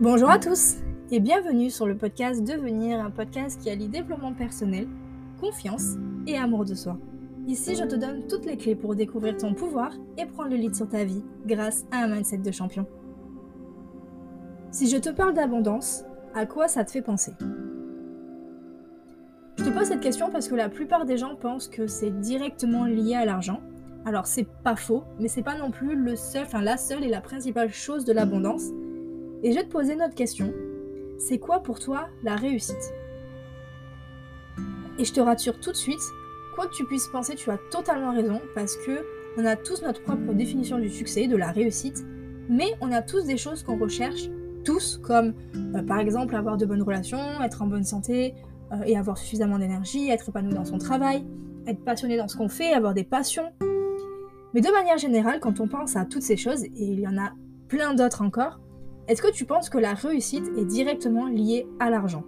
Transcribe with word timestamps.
Bonjour 0.00 0.28
à 0.28 0.40
tous 0.40 0.78
et 1.12 1.20
bienvenue 1.20 1.70
sur 1.70 1.86
le 1.86 1.96
podcast 1.96 2.42
Devenir, 2.42 2.98
un 2.98 3.12
podcast 3.12 3.60
qui 3.62 3.70
allie 3.70 3.86
développement 3.86 4.34
personnel, 4.34 4.88
confiance 5.40 5.94
et 6.26 6.36
amour 6.36 6.64
de 6.64 6.74
soi. 6.74 6.98
Ici, 7.46 7.76
je 7.76 7.84
te 7.84 7.94
donne 7.94 8.26
toutes 8.26 8.44
les 8.44 8.56
clés 8.56 8.74
pour 8.74 8.96
découvrir 8.96 9.36
ton 9.36 9.54
pouvoir 9.54 9.92
et 10.18 10.26
prendre 10.26 10.50
le 10.50 10.56
lead 10.56 10.74
sur 10.74 10.88
ta 10.88 11.04
vie 11.04 11.22
grâce 11.46 11.86
à 11.92 11.98
un 11.98 12.08
mindset 12.08 12.38
de 12.38 12.50
champion. 12.50 12.86
Si 14.72 14.88
je 14.88 14.96
te 14.96 15.10
parle 15.10 15.32
d'abondance, 15.32 16.04
à 16.34 16.44
quoi 16.44 16.66
ça 16.66 16.84
te 16.84 16.90
fait 16.90 17.02
penser? 17.02 17.32
Je 19.58 19.62
te 19.62 19.70
pose 19.70 19.84
cette 19.84 20.00
question 20.00 20.28
parce 20.28 20.48
que 20.48 20.56
la 20.56 20.68
plupart 20.68 21.04
des 21.04 21.18
gens 21.18 21.36
pensent 21.36 21.68
que 21.68 21.86
c'est 21.86 22.10
directement 22.10 22.84
lié 22.84 23.14
à 23.14 23.24
l'argent. 23.24 23.60
Alors 24.04 24.26
c'est 24.26 24.48
pas 24.64 24.74
faux, 24.74 25.04
mais 25.20 25.28
c'est 25.28 25.44
pas 25.44 25.56
non 25.56 25.70
plus 25.70 25.94
le 25.94 26.16
seul, 26.16 26.42
enfin 26.42 26.62
la 26.62 26.78
seule 26.78 27.04
et 27.04 27.08
la 27.08 27.20
principale 27.20 27.72
chose 27.72 28.04
de 28.04 28.12
l'abondance. 28.12 28.70
Et 29.44 29.52
je 29.52 29.58
vais 29.58 29.64
te 29.64 29.70
poser 29.70 29.92
une 29.92 30.02
autre 30.02 30.14
question. 30.14 30.54
C'est 31.18 31.38
quoi 31.38 31.62
pour 31.62 31.78
toi 31.78 32.08
la 32.22 32.34
réussite? 32.34 32.94
Et 34.98 35.04
je 35.04 35.12
te 35.12 35.20
rassure 35.20 35.60
tout 35.60 35.70
de 35.70 35.76
suite, 35.76 36.00
quoi 36.54 36.66
que 36.66 36.74
tu 36.74 36.86
puisses 36.86 37.08
penser, 37.08 37.34
tu 37.34 37.50
as 37.50 37.58
totalement 37.70 38.14
raison 38.14 38.40
parce 38.54 38.76
que 38.78 39.04
on 39.36 39.44
a 39.44 39.54
tous 39.54 39.82
notre 39.82 40.02
propre 40.02 40.32
définition 40.32 40.78
du 40.78 40.88
succès, 40.88 41.26
de 41.26 41.36
la 41.36 41.50
réussite, 41.50 42.04
mais 42.48 42.72
on 42.80 42.90
a 42.90 43.02
tous 43.02 43.24
des 43.24 43.36
choses 43.36 43.62
qu'on 43.62 43.76
recherche 43.76 44.30
tous, 44.64 44.96
comme 44.96 45.34
euh, 45.74 45.82
par 45.82 45.98
exemple 45.98 46.34
avoir 46.36 46.56
de 46.56 46.64
bonnes 46.64 46.82
relations, 46.82 47.42
être 47.42 47.60
en 47.60 47.66
bonne 47.66 47.84
santé 47.84 48.34
euh, 48.72 48.76
et 48.86 48.96
avoir 48.96 49.18
suffisamment 49.18 49.58
d'énergie, 49.58 50.08
être 50.08 50.30
épanoui 50.30 50.54
dans 50.54 50.64
son 50.64 50.78
travail, 50.78 51.22
être 51.66 51.84
passionné 51.84 52.16
dans 52.16 52.28
ce 52.28 52.36
qu'on 52.38 52.48
fait, 52.48 52.72
avoir 52.72 52.94
des 52.94 53.04
passions. 53.04 53.52
Mais 54.54 54.62
de 54.62 54.70
manière 54.70 54.96
générale, 54.96 55.38
quand 55.40 55.60
on 55.60 55.68
pense 55.68 55.96
à 55.96 56.06
toutes 56.06 56.22
ces 56.22 56.38
choses, 56.38 56.64
et 56.64 56.72
il 56.76 57.00
y 57.00 57.06
en 57.06 57.18
a 57.18 57.32
plein 57.68 57.92
d'autres 57.92 58.22
encore, 58.22 58.60
est-ce 59.08 59.22
que 59.22 59.30
tu 59.30 59.44
penses 59.44 59.68
que 59.68 59.78
la 59.78 59.94
réussite 59.94 60.46
est 60.56 60.64
directement 60.64 61.26
liée 61.26 61.66
à 61.78 61.90
l'argent? 61.90 62.24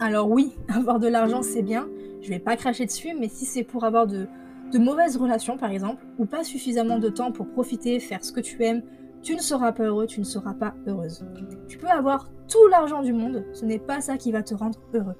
Alors 0.00 0.30
oui, 0.30 0.56
avoir 0.68 0.98
de 0.98 1.08
l'argent 1.08 1.42
c'est 1.42 1.62
bien, 1.62 1.88
je 2.20 2.30
vais 2.30 2.38
pas 2.38 2.56
cracher 2.56 2.86
dessus, 2.86 3.14
mais 3.18 3.28
si 3.28 3.44
c'est 3.44 3.64
pour 3.64 3.84
avoir 3.84 4.06
de, 4.06 4.26
de 4.72 4.78
mauvaises 4.78 5.16
relations 5.16 5.56
par 5.56 5.70
exemple, 5.70 6.04
ou 6.18 6.26
pas 6.26 6.44
suffisamment 6.44 6.98
de 6.98 7.08
temps 7.08 7.32
pour 7.32 7.48
profiter, 7.48 8.00
faire 8.00 8.24
ce 8.24 8.32
que 8.32 8.40
tu 8.40 8.62
aimes, 8.64 8.82
tu 9.22 9.34
ne 9.34 9.40
seras 9.40 9.72
pas 9.72 9.84
heureux, 9.84 10.06
tu 10.06 10.20
ne 10.20 10.24
seras 10.24 10.54
pas 10.54 10.74
heureuse. 10.86 11.24
Tu 11.68 11.76
peux 11.76 11.88
avoir 11.88 12.30
tout 12.48 12.66
l'argent 12.68 13.02
du 13.02 13.12
monde, 13.12 13.44
ce 13.52 13.64
n'est 13.64 13.78
pas 13.78 14.00
ça 14.00 14.16
qui 14.16 14.32
va 14.32 14.42
te 14.42 14.54
rendre 14.54 14.80
heureux. 14.94 15.16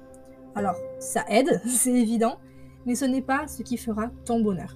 Alors, 0.55 0.75
ça 0.99 1.23
aide, 1.29 1.61
c'est 1.65 1.93
évident, 1.93 2.37
mais 2.85 2.95
ce 2.95 3.05
n'est 3.05 3.21
pas 3.21 3.47
ce 3.47 3.61
qui 3.61 3.77
fera 3.77 4.09
ton 4.25 4.41
bonheur. 4.41 4.75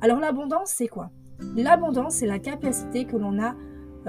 Alors 0.00 0.18
l'abondance, 0.18 0.70
c'est 0.70 0.88
quoi? 0.88 1.10
L'abondance, 1.54 2.16
c'est 2.16 2.26
la 2.26 2.38
capacité 2.38 3.04
que 3.04 3.16
l'on 3.16 3.38
a 3.42 3.54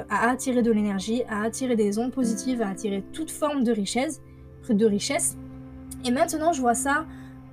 à 0.10 0.30
attirer 0.30 0.62
de 0.62 0.72
l'énergie, 0.72 1.24
à 1.30 1.44
attirer 1.44 1.76
des 1.76 2.00
ondes 2.00 2.12
positives, 2.12 2.62
à 2.62 2.70
attirer 2.70 3.04
toute 3.14 3.32
forme 3.32 3.64
de 3.64 3.72
richesse. 3.72 4.22
De 4.70 4.86
richesse. 4.86 5.38
Et 6.06 6.12
maintenant, 6.12 6.52
je 6.52 6.60
vois 6.60 6.74
ça 6.74 7.06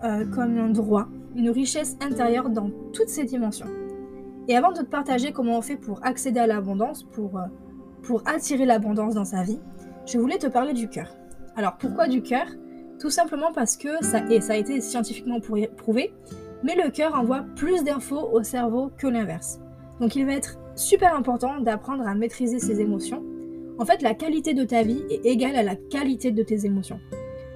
euh, 0.02 0.26
comme 0.26 0.58
un 0.58 0.70
droit, 0.70 1.06
une 1.36 1.48
richesse 1.48 1.96
intérieure 2.00 2.50
dans 2.50 2.70
toutes 2.92 3.08
ses 3.08 3.24
dimensions. 3.24 3.68
Et 4.48 4.56
avant 4.56 4.72
de 4.72 4.78
te 4.78 4.84
partager 4.84 5.30
comment 5.32 5.58
on 5.58 5.62
fait 5.62 5.76
pour 5.76 6.04
accéder 6.04 6.40
à 6.40 6.48
l'abondance, 6.48 7.04
pour, 7.04 7.38
euh, 7.38 7.44
pour 8.02 8.22
attirer 8.26 8.66
l'abondance 8.66 9.14
dans 9.14 9.24
sa 9.24 9.44
vie, 9.44 9.60
je 10.06 10.18
voulais 10.18 10.38
te 10.38 10.48
parler 10.48 10.72
du 10.72 10.88
cœur. 10.88 11.16
Alors 11.56 11.76
pourquoi 11.78 12.08
du 12.08 12.20
cœur? 12.20 12.46
Tout 12.98 13.10
simplement 13.10 13.52
parce 13.52 13.76
que 13.76 14.04
ça, 14.04 14.20
et 14.28 14.40
ça 14.40 14.54
a 14.54 14.56
été 14.56 14.80
scientifiquement 14.80 15.38
prouvé, 15.38 16.12
mais 16.64 16.74
le 16.74 16.90
cœur 16.90 17.14
envoie 17.14 17.44
plus 17.54 17.84
d'infos 17.84 18.28
au 18.32 18.42
cerveau 18.42 18.90
que 18.98 19.06
l'inverse. 19.06 19.60
Donc 20.00 20.16
il 20.16 20.26
va 20.26 20.32
être 20.32 20.58
super 20.76 21.14
important 21.14 21.60
d'apprendre 21.60 22.06
à 22.06 22.14
maîtriser 22.14 22.58
ses 22.58 22.80
émotions. 22.80 23.22
En 23.78 23.84
fait, 23.84 24.02
la 24.02 24.14
qualité 24.14 24.54
de 24.54 24.64
ta 24.64 24.82
vie 24.82 25.02
est 25.10 25.26
égale 25.26 25.56
à 25.56 25.62
la 25.62 25.76
qualité 25.76 26.30
de 26.30 26.42
tes 26.42 26.66
émotions. 26.66 27.00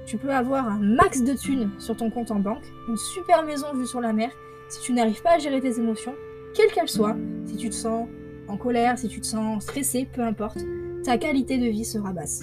Tu 0.06 0.16
peux 0.16 0.30
avoir 0.30 0.66
un 0.66 0.78
max 0.78 1.22
de 1.22 1.34
thunes 1.34 1.70
sur 1.78 1.96
ton 1.96 2.10
compte 2.10 2.30
en 2.30 2.40
banque, 2.40 2.64
une 2.88 2.96
super 2.96 3.44
maison 3.44 3.66
vue 3.74 3.86
sur 3.86 4.00
la 4.00 4.12
mer, 4.12 4.30
si 4.68 4.80
tu 4.80 4.92
n'arrives 4.92 5.22
pas 5.22 5.34
à 5.34 5.38
gérer 5.38 5.60
tes 5.60 5.78
émotions, 5.78 6.14
quelle 6.54 6.70
qu'elle 6.72 6.88
soit, 6.88 7.16
si 7.44 7.56
tu 7.56 7.68
te 7.68 7.74
sens 7.74 8.08
en 8.48 8.56
colère, 8.56 8.98
si 8.98 9.08
tu 9.08 9.20
te 9.20 9.26
sens 9.26 9.62
stressé, 9.62 10.08
peu 10.12 10.22
importe, 10.22 10.58
ta 11.04 11.18
qualité 11.18 11.58
de 11.58 11.66
vie 11.66 11.84
sera 11.84 12.12
basse. 12.12 12.42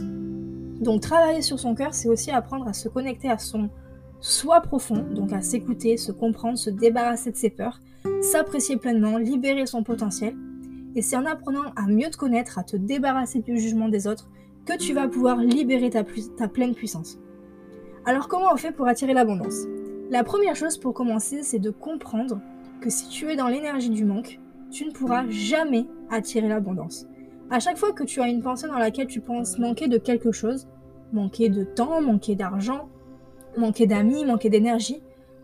Donc 0.80 1.02
travailler 1.02 1.42
sur 1.42 1.60
son 1.60 1.74
cœur, 1.76 1.94
c'est 1.94 2.08
aussi 2.08 2.32
apprendre 2.32 2.68
à 2.68 2.74
se 2.74 2.88
connecter 2.88 3.30
à 3.30 3.38
son 3.38 3.70
soi 4.20 4.62
profond, 4.62 5.06
donc 5.14 5.34
à 5.34 5.42
s'écouter, 5.42 5.98
se 5.98 6.12
comprendre, 6.12 6.58
se 6.58 6.70
débarrasser 6.70 7.32
de 7.32 7.36
ses 7.36 7.50
peurs, 7.50 7.80
s'apprécier 8.22 8.78
pleinement, 8.78 9.18
libérer 9.18 9.66
son 9.66 9.84
potentiel. 9.84 10.36
Et 10.96 11.02
c'est 11.02 11.18
en 11.18 11.26
apprenant 11.26 11.74
à 11.76 11.88
mieux 11.88 12.10
te 12.10 12.18
connaître, 12.18 12.58
à 12.58 12.64
te 12.64 12.78
débarrasser 12.78 13.40
du 13.40 13.58
jugement 13.58 13.90
des 13.90 14.08
autres, 14.08 14.30
que 14.66 14.78
tu 14.78 14.94
vas 14.94 15.08
pouvoir 15.08 15.38
libérer 15.38 15.90
ta, 15.90 16.04
pleine 16.48 16.74
puissance. 16.74 17.20
Alors 18.06 18.28
comment 18.28 18.52
on 18.52 18.58
fait 18.58 18.72
pour 18.72 18.88
attirer 18.88 19.14
l'abondance? 19.14 19.66
La 20.10 20.24
première 20.24 20.56
chose 20.56 20.78
pour 20.78 20.94
commencer, 20.94 21.44
c'est 21.44 21.60
de 21.60 21.70
comprendre 21.70 22.40
que 22.82 22.90
si 22.90 23.08
tu 23.10 23.30
es 23.30 23.36
dans 23.36 23.48
l'énergie 23.48 23.90
du 23.90 24.06
manque, 24.06 24.40
tu 24.72 24.86
ne 24.86 24.92
pourras 24.92 25.28
jamais 25.30 25.86
attirer 26.10 26.48
l'abondance. 26.48 27.06
À 27.50 27.60
chaque 27.60 27.78
fois 27.78 27.94
que 27.94 28.04
tu 28.04 28.22
as 28.22 28.28
une 28.28 28.42
pensée 28.42 28.68
dans 28.68 28.78
laquelle 28.78 29.08
tu 29.08 29.22
penses 29.22 29.60
manquer 29.60 29.88
de 29.88 29.98
quelque 29.98 30.32
chose, 30.32 30.68
manquer 31.14 31.50
de 31.50 31.64
temps, 31.64 32.02
manquer 32.02 32.36
d'argent, 32.36 32.90
manquer 33.58 33.88
d'amis, 33.88 34.26
manquer 34.26 34.50
d'énergie, 34.50 35.02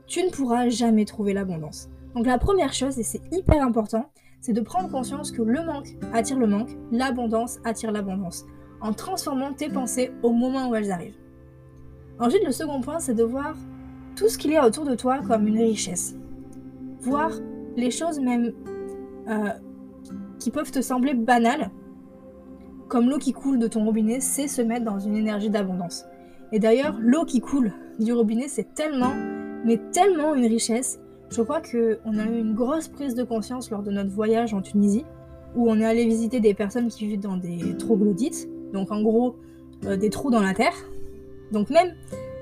tu 0.08 0.24
ne 0.24 0.30
pourras 0.30 0.70
jamais 0.70 1.06
trouver 1.06 1.34
l'abondance. 1.34 1.90
Donc 2.16 2.26
la 2.26 2.38
première 2.38 2.74
chose, 2.74 3.00
et 3.00 3.04
c'est 3.04 3.22
hyper 3.32 3.64
important, 3.64 4.10
c'est 4.42 4.54
de 4.54 4.62
prendre 4.62 4.90
conscience 4.90 5.32
que 5.32 5.42
le 5.42 5.64
manque 5.64 5.96
attire 6.14 6.38
le 6.38 6.48
manque, 6.48 6.76
l'abondance 6.92 7.60
attire 7.64 7.92
l'abondance, 7.92 8.46
en 8.82 8.92
transformant 8.92 9.54
tes 9.54 9.70
pensées 9.70 10.12
au 10.24 10.32
moment 10.32 10.70
où 10.70 10.76
elles 10.76 10.92
arrivent. 10.92 11.18
Ensuite, 12.20 12.44
le 12.44 12.52
second 12.52 12.82
point, 12.82 13.00
c'est 13.00 13.14
de 13.14 13.24
voir 13.24 13.56
tout 14.16 14.28
ce 14.28 14.38
qu'il 14.38 14.52
y 14.52 14.58
a 14.58 14.68
autour 14.68 14.86
de 14.86 14.96
toi 14.96 15.20
comme 15.26 15.48
une 15.48 15.58
richesse 15.58 16.16
voir 17.02 17.32
les 17.76 17.92
choses 17.92 18.20
même 18.20 18.54
euh, 19.28 19.50
qui 20.40 20.52
peuvent 20.52 20.72
te 20.72 20.82
sembler 20.82 21.14
banales, 21.14 21.72
comme 22.88 23.10
l'eau 23.10 23.18
qui 23.18 23.34
coule 23.34 23.60
de 23.60 23.68
ton 23.68 23.86
robinet, 23.86 24.20
c'est 24.20 24.48
se 24.48 24.62
mettre 24.62 24.86
dans 24.86 25.00
une 25.00 25.16
énergie 25.16 25.50
d'abondance. 25.50 26.06
Et 26.52 26.60
d'ailleurs, 26.60 26.98
l'eau 27.00 27.26
qui 27.26 27.40
coule 27.40 27.74
du 28.00 28.14
robinet, 28.14 28.48
c'est 28.48 28.74
tellement, 28.74 29.14
mais 29.66 29.80
tellement 29.92 30.36
une 30.36 30.46
richesse. 30.46 31.00
Je 31.32 31.42
crois 31.42 31.62
qu'on 31.62 32.18
a 32.18 32.26
eu 32.26 32.40
une 32.40 32.54
grosse 32.54 32.90
prise 32.90 33.16
de 33.16 33.24
conscience 33.24 33.72
lors 33.72 33.84
de 33.84 33.92
notre 33.92 34.10
voyage 34.10 34.54
en 34.54 34.62
Tunisie, 34.62 35.06
où 35.56 35.72
on 35.72 35.80
est 35.80 35.86
allé 35.86 36.06
visiter 36.06 36.42
des 36.42 36.54
personnes 36.54 36.90
qui 36.90 37.08
vivent 37.08 37.22
dans 37.22 37.38
des 37.38 37.78
troglodytes, 37.78 38.50
donc 38.74 38.92
en 38.92 39.02
gros 39.02 39.38
euh, 39.86 39.96
des 39.96 40.10
trous 40.10 40.30
dans 40.30 40.42
la 40.42 40.54
terre. 40.54 40.76
Donc 41.54 41.70
même 41.70 41.96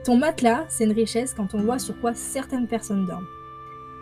ton 0.03 0.17
matelas, 0.17 0.66
c'est 0.69 0.85
une 0.85 0.91
richesse 0.91 1.35
quand 1.35 1.53
on 1.53 1.61
voit 1.61 1.77
sur 1.77 2.00
quoi 2.01 2.16
certaines 2.16 2.67
personnes 2.67 3.05
dorment. 3.05 3.27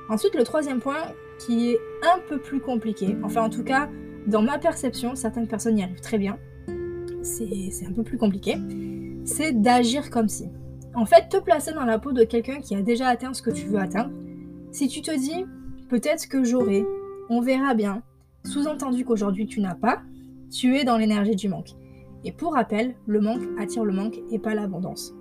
Ensuite, 0.10 0.36
le 0.36 0.44
troisième 0.44 0.80
point, 0.80 1.12
qui 1.38 1.72
est 1.72 1.80
un 2.04 2.20
peu 2.30 2.40
plus 2.40 2.62
compliqué, 2.62 3.18
enfin 3.24 3.44
en 3.44 3.50
tout 3.50 3.64
cas, 3.64 3.90
dans 4.26 4.42
ma 4.42 4.58
perception, 4.58 5.16
certaines 5.16 5.48
personnes 5.48 5.78
y 5.78 5.84
arrivent 5.84 6.00
très 6.00 6.18
bien, 6.18 6.38
c'est 7.24 7.86
un 7.86 7.92
peu 7.92 8.04
plus 8.04 8.18
compliqué, 8.18 8.56
c'est 9.26 9.52
d'agir 9.52 10.10
comme 10.10 10.30
si. 10.30 10.46
En 10.96 11.06
fait, 11.06 11.28
te 11.30 11.38
placer 11.38 11.74
dans 11.74 11.84
la 11.84 12.00
peau 12.00 12.14
de 12.14 12.24
quelqu'un 12.24 12.62
qui 12.62 12.74
a 12.74 12.82
déjà 12.82 13.08
atteint 13.08 13.34
ce 13.34 13.42
que 13.42 13.52
tu 13.52 13.68
veux 13.68 13.80
atteindre, 13.80 14.12
si 14.78 14.88
tu 14.88 15.02
te 15.02 15.10
dis, 15.10 15.44
peut-être 15.90 16.28
que 16.28 16.44
j'aurai, 16.44 16.86
on 17.30 17.42
verra 17.42 17.74
bien, 17.74 18.04
sous-entendu 18.46 19.04
qu'aujourd'hui 19.04 19.48
tu 19.48 19.60
n'as 19.60 19.74
pas, 19.74 20.04
tu 20.52 20.78
es 20.78 20.84
dans 20.84 21.00
l'énergie 21.00 21.36
du 21.36 21.50
manque. 21.50 21.72
Et 22.24 22.32
pour 22.32 22.54
rappel, 22.54 22.94
le 23.08 23.20
manque 23.20 23.42
attire 23.58 23.84
le 23.84 23.92
manque 23.92 24.20
et 24.30 24.38
pas 24.38 24.54
l'abondance. 24.54 25.16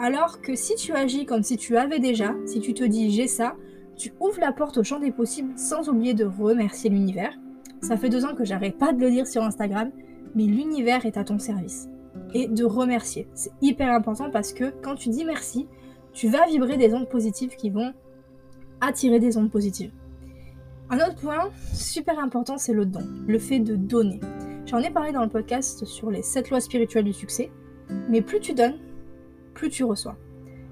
Alors 0.00 0.40
que 0.40 0.56
si 0.56 0.74
tu 0.74 0.94
agis 0.94 1.26
comme 1.26 1.44
si 1.44 1.56
tu 1.56 1.76
avais 1.76 2.00
déjà, 2.00 2.34
si 2.44 2.58
tu 2.58 2.74
te 2.74 2.82
dis 2.82 3.12
j'ai 3.12 3.28
ça, 3.28 3.54
tu 3.96 4.12
ouvres 4.18 4.40
la 4.40 4.50
porte 4.50 4.78
au 4.78 4.82
champ 4.82 4.98
des 4.98 5.12
possibles 5.12 5.56
sans 5.56 5.88
oublier 5.88 6.14
de 6.14 6.24
remercier 6.24 6.90
l'univers. 6.90 7.38
Ça 7.80 7.96
fait 7.96 8.08
deux 8.08 8.24
ans 8.24 8.34
que 8.34 8.44
j'arrête 8.44 8.78
pas 8.78 8.92
de 8.92 9.00
le 9.00 9.12
dire 9.12 9.28
sur 9.28 9.44
Instagram, 9.44 9.92
mais 10.34 10.42
l'univers 10.42 11.06
est 11.06 11.16
à 11.16 11.22
ton 11.22 11.38
service. 11.38 11.88
Et 12.34 12.48
de 12.48 12.64
remercier. 12.64 13.28
C'est 13.34 13.52
hyper 13.62 13.92
important 13.92 14.28
parce 14.32 14.52
que 14.52 14.74
quand 14.82 14.96
tu 14.96 15.08
dis 15.08 15.24
merci, 15.24 15.68
tu 16.12 16.26
vas 16.26 16.46
vibrer 16.48 16.76
des 16.76 16.92
ondes 16.94 17.08
positives 17.08 17.54
qui 17.54 17.70
vont 17.70 17.92
attirer 18.80 19.20
des 19.20 19.36
ondes 19.36 19.50
positives. 19.50 19.90
Un 20.90 20.98
autre 20.98 21.16
point 21.16 21.50
super 21.74 22.18
important, 22.18 22.56
c'est 22.56 22.72
le 22.72 22.86
don, 22.86 23.06
le 23.26 23.38
fait 23.38 23.58
de 23.58 23.76
donner. 23.76 24.20
J'en 24.66 24.78
ai 24.78 24.90
parlé 24.90 25.12
dans 25.12 25.22
le 25.22 25.28
podcast 25.28 25.84
sur 25.84 26.10
les 26.10 26.22
7 26.22 26.50
lois 26.50 26.60
spirituelles 26.60 27.04
du 27.04 27.12
succès, 27.12 27.50
mais 28.08 28.22
plus 28.22 28.40
tu 28.40 28.54
donnes, 28.54 28.78
plus 29.54 29.70
tu 29.70 29.84
reçois. 29.84 30.16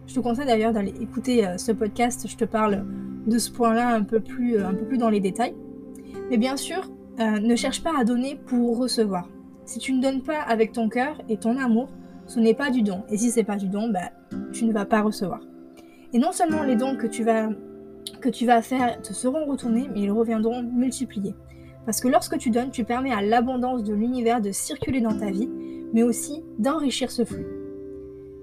Je 0.07 0.15
te 0.15 0.21
conseille 0.21 0.47
d'ailleurs 0.47 0.73
d'aller 0.73 0.95
écouter 1.01 1.47
euh, 1.47 1.59
ce 1.59 1.73
podcast, 1.73 2.27
je 2.29 2.37
te 2.37 2.45
parle 2.45 2.85
de 3.27 3.39
ce 3.39 3.51
point-là 3.51 3.95
un, 3.95 4.03
peu 4.03 4.21
plus, 4.21 4.57
euh, 4.57 4.69
un 4.69 4.75
peu 4.75 4.85
plus 4.85 4.99
dans 4.99 5.11
les 5.11 5.21
détails. 5.21 5.55
Mais 6.31 6.39
bien 6.39 6.57
sûr, 6.57 6.91
euh, 7.19 7.41
ne 7.41 7.57
cherche 7.57 7.83
pas 7.83 7.99
à 7.99 8.05
donner 8.05 8.39
pour 8.47 8.79
recevoir. 8.79 9.29
Si 9.65 9.79
tu 9.79 9.93
ne 9.93 10.01
donnes 10.01 10.23
pas 10.23 10.41
avec 10.41 10.73
ton 10.73 10.89
cœur 10.89 11.21
et 11.29 11.39
ton 11.39 11.57
amour, 11.57 11.89
ce 12.27 12.39
n'est 12.39 12.55
pas 12.55 12.71
du 12.71 12.83
don. 12.83 13.03
Et 13.11 13.17
si 13.17 13.31
c'est 13.31 13.45
pas 13.45 13.57
du 13.57 13.69
don, 13.69 13.91
bah, 13.91 14.13
tu 14.53 14.65
ne 14.65 14.73
vas 14.73 14.85
pas 14.85 15.03
recevoir. 15.03 15.41
Et 16.13 16.19
non 16.19 16.33
seulement 16.33 16.63
les 16.63 16.77
dons 16.77 16.97
que 16.97 17.07
tu 17.07 17.25
vas, 17.25 17.49
que 18.21 18.29
tu 18.29 18.47
vas 18.47 18.63
faire 18.63 19.01
te 19.03 19.13
seront 19.13 19.47
retournés, 19.47 19.89
mais 19.93 20.03
ils 20.03 20.11
reviendront 20.11 20.63
multipliés. 20.63 21.35
Parce 21.85 22.01
que 22.01 22.09
lorsque 22.09 22.39
tu 22.39 22.51
donnes, 22.51 22.71
tu 22.71 22.85
permets 22.85 23.13
à 23.13 23.23
l'abondance 23.23 23.85
de 23.85 23.95
l'univers 23.95 24.41
de 24.41 24.51
circuler 24.51 25.01
dans 25.01 25.17
ta 25.17 25.31
vie, 25.31 25.49
mais 25.93 26.03
aussi 26.03 26.45
d'enrichir 26.59 27.11
ce 27.11 27.25
flux. 27.25 27.47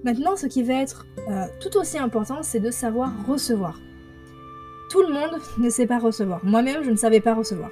Maintenant, 0.03 0.35
ce 0.35 0.47
qui 0.47 0.63
va 0.63 0.75
être 0.75 1.05
euh, 1.29 1.45
tout 1.59 1.77
aussi 1.77 1.97
important, 1.97 2.41
c'est 2.41 2.59
de 2.59 2.71
savoir 2.71 3.11
recevoir. 3.27 3.79
Tout 4.89 5.01
le 5.01 5.13
monde 5.13 5.39
ne 5.57 5.69
sait 5.69 5.87
pas 5.87 5.99
recevoir. 5.99 6.43
Moi-même, 6.43 6.83
je 6.83 6.91
ne 6.91 6.95
savais 6.95 7.21
pas 7.21 7.33
recevoir. 7.33 7.71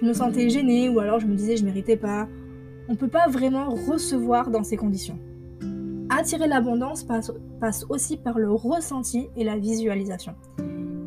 Je 0.00 0.04
me 0.04 0.12
sentais 0.12 0.48
gênée 0.48 0.88
ou 0.88 0.98
alors 0.98 1.20
je 1.20 1.26
me 1.26 1.34
disais 1.34 1.56
je 1.56 1.64
méritais 1.64 1.96
pas. 1.96 2.28
On 2.88 2.92
ne 2.92 2.96
peut 2.96 3.08
pas 3.08 3.28
vraiment 3.28 3.70
recevoir 3.70 4.50
dans 4.50 4.64
ces 4.64 4.76
conditions. 4.76 5.18
Attirer 6.10 6.48
l'abondance 6.48 7.04
passe 7.04 7.86
aussi 7.88 8.16
par 8.16 8.38
le 8.38 8.50
ressenti 8.50 9.28
et 9.36 9.44
la 9.44 9.56
visualisation. 9.56 10.34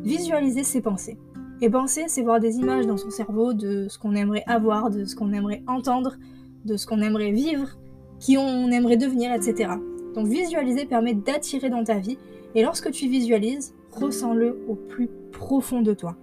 Visualiser 0.06 0.62
ses 0.62 0.80
pensées. 0.80 1.18
Et 1.60 1.68
penser, 1.68 2.04
c'est 2.06 2.22
voir 2.22 2.38
des 2.38 2.58
images 2.58 2.86
dans 2.86 2.96
son 2.96 3.10
cerveau 3.10 3.54
de 3.54 3.88
ce 3.88 3.98
qu'on 3.98 4.14
aimerait 4.14 4.44
avoir, 4.46 4.88
de 4.88 5.04
ce 5.04 5.16
qu'on 5.16 5.32
aimerait 5.32 5.64
entendre, 5.66 6.14
de 6.64 6.76
ce 6.76 6.86
qu'on 6.86 7.00
aimerait 7.00 7.32
vivre, 7.32 7.76
qui 8.20 8.38
on 8.38 8.70
aimerait 8.70 8.98
devenir, 8.98 9.32
etc. 9.32 9.72
Donc 10.14 10.28
visualiser 10.28 10.86
permet 10.86 11.14
d'attirer 11.14 11.70
dans 11.70 11.82
ta 11.82 11.98
vie, 11.98 12.18
et 12.54 12.62
lorsque 12.62 12.92
tu 12.92 13.08
visualises, 13.08 13.74
ressens-le 13.90 14.56
au 14.68 14.76
plus 14.76 15.08
profond 15.32 15.82
de 15.82 15.92
toi. 15.92 16.14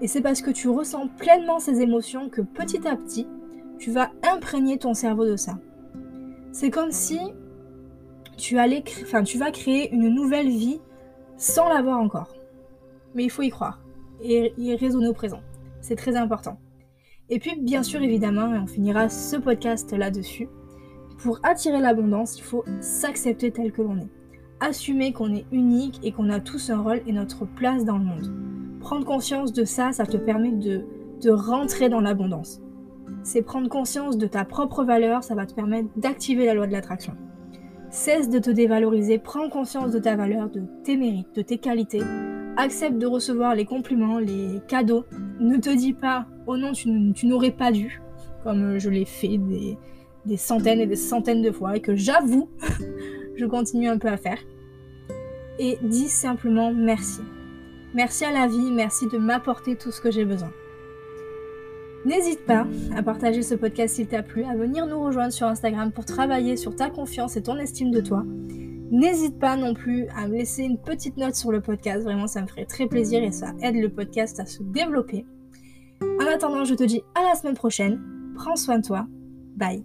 Et 0.00 0.06
c'est 0.06 0.20
parce 0.20 0.40
que 0.40 0.52
tu 0.52 0.68
ressens 0.68 1.08
pleinement 1.18 1.58
ces 1.58 1.80
émotions 1.80 2.28
que 2.28 2.40
petit 2.40 2.86
à 2.86 2.94
petit, 2.94 3.26
tu 3.80 3.90
vas 3.90 4.12
imprégner 4.32 4.78
ton 4.78 4.94
cerveau 4.94 5.26
de 5.26 5.34
ça. 5.34 5.58
C'est 6.52 6.70
comme 6.70 6.92
si 6.92 7.18
tu, 8.36 8.58
allais, 8.58 8.84
enfin, 9.02 9.24
tu 9.24 9.38
vas 9.38 9.50
créer 9.50 9.92
une 9.92 10.08
nouvelle 10.08 10.50
vie 10.50 10.80
sans 11.36 11.68
l'avoir 11.68 11.98
encore. 11.98 12.32
Mais 13.14 13.24
il 13.24 13.30
faut 13.30 13.42
y 13.42 13.50
croire 13.50 13.80
et 14.20 14.52
y 14.56 14.74
raisonner 14.76 15.08
au 15.08 15.12
présent. 15.12 15.40
C'est 15.80 15.96
très 15.96 16.16
important. 16.16 16.58
Et 17.28 17.38
puis, 17.38 17.58
bien 17.60 17.82
sûr, 17.82 18.02
évidemment, 18.02 18.54
et 18.54 18.58
on 18.58 18.66
finira 18.66 19.08
ce 19.08 19.36
podcast 19.36 19.92
là-dessus, 19.92 20.48
pour 21.18 21.38
attirer 21.42 21.80
l'abondance, 21.80 22.36
il 22.38 22.42
faut 22.42 22.64
s'accepter 22.80 23.50
tel 23.52 23.72
que 23.72 23.82
l'on 23.82 23.96
est. 23.96 24.10
Assumer 24.60 25.12
qu'on 25.12 25.32
est 25.34 25.46
unique 25.52 26.00
et 26.02 26.12
qu'on 26.12 26.30
a 26.30 26.40
tous 26.40 26.70
un 26.70 26.80
rôle 26.80 27.00
et 27.06 27.12
notre 27.12 27.46
place 27.46 27.84
dans 27.84 27.98
le 27.98 28.04
monde. 28.04 28.78
Prendre 28.80 29.04
conscience 29.04 29.52
de 29.52 29.64
ça, 29.64 29.92
ça 29.92 30.04
te 30.04 30.16
permet 30.16 30.52
de, 30.52 30.84
de 31.20 31.30
rentrer 31.30 31.88
dans 31.88 32.00
l'abondance. 32.00 32.60
C'est 33.22 33.42
prendre 33.42 33.68
conscience 33.68 34.18
de 34.18 34.26
ta 34.26 34.44
propre 34.44 34.84
valeur, 34.84 35.22
ça 35.22 35.34
va 35.34 35.46
te 35.46 35.54
permettre 35.54 35.88
d'activer 35.96 36.46
la 36.46 36.54
loi 36.54 36.66
de 36.66 36.72
l'attraction. 36.72 37.14
Cesse 37.90 38.28
de 38.28 38.38
te 38.38 38.50
dévaloriser, 38.50 39.18
prends 39.18 39.48
conscience 39.48 39.92
de 39.92 39.98
ta 39.98 40.16
valeur, 40.16 40.50
de 40.50 40.62
tes 40.82 40.96
mérites, 40.96 41.34
de 41.36 41.42
tes 41.42 41.58
qualités, 41.58 42.02
accepte 42.56 42.98
de 42.98 43.06
recevoir 43.06 43.54
les 43.54 43.64
compliments, 43.64 44.18
les 44.18 44.60
cadeaux. 44.68 45.04
Ne 45.40 45.56
te 45.58 45.70
dis 45.70 45.92
pas 45.92 46.26
oh 46.46 46.56
non, 46.56 46.72
tu, 46.72 46.88
n'aurais 47.26 47.50
pas 47.50 47.72
dû, 47.72 48.00
comme 48.42 48.78
je 48.78 48.90
l'ai 48.90 49.04
fait 49.04 49.38
des, 49.38 49.78
des, 50.26 50.36
centaines 50.36 50.80
et 50.80 50.86
des 50.86 50.96
centaines 50.96 51.42
de 51.42 51.50
fois 51.50 51.76
et 51.76 51.80
que 51.80 51.94
j'avoue, 51.94 52.48
je 53.36 53.46
continue 53.46 53.88
un 53.88 53.98
peu 53.98 54.08
à 54.08 54.16
faire. 54.16 54.38
Et 55.58 55.78
dis 55.82 56.08
simplement 56.08 56.72
merci. 56.72 57.20
Merci 57.94 58.24
à 58.24 58.32
la 58.32 58.46
vie, 58.46 58.70
merci 58.70 59.06
de 59.06 59.18
m'apporter 59.18 59.76
tout 59.76 59.90
ce 59.90 60.00
que 60.00 60.10
j'ai 60.10 60.24
besoin. 60.24 60.50
N'hésite 62.04 62.44
pas 62.46 62.66
à 62.96 63.02
partager 63.02 63.42
ce 63.42 63.54
podcast 63.54 63.94
s'il 63.94 64.08
t'a 64.08 64.22
plu, 64.22 64.44
à 64.44 64.56
venir 64.56 64.86
nous 64.86 65.00
rejoindre 65.00 65.32
sur 65.32 65.46
Instagram 65.46 65.92
pour 65.92 66.04
travailler 66.04 66.56
sur 66.56 66.74
ta 66.74 66.90
confiance 66.90 67.36
et 67.36 67.42
ton 67.42 67.58
estime 67.58 67.92
de 67.92 68.00
toi. 68.00 68.24
N'hésite 68.92 69.38
pas 69.38 69.56
non 69.56 69.72
plus 69.72 70.06
à 70.14 70.28
me 70.28 70.34
laisser 70.34 70.64
une 70.64 70.78
petite 70.78 71.16
note 71.16 71.34
sur 71.34 71.50
le 71.50 71.62
podcast, 71.62 72.04
vraiment 72.04 72.26
ça 72.26 72.42
me 72.42 72.46
ferait 72.46 72.66
très 72.66 72.86
plaisir 72.86 73.22
et 73.22 73.32
ça 73.32 73.54
aide 73.62 73.76
le 73.76 73.88
podcast 73.88 74.38
à 74.38 74.44
se 74.44 74.62
développer. 74.62 75.24
En 76.20 76.26
attendant, 76.26 76.64
je 76.64 76.74
te 76.74 76.84
dis 76.84 77.00
à 77.14 77.22
la 77.22 77.34
semaine 77.34 77.54
prochaine, 77.54 78.00
prends 78.36 78.54
soin 78.54 78.78
de 78.78 78.86
toi, 78.86 79.06
bye 79.56 79.82